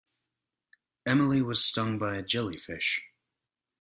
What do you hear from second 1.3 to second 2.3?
was stung by a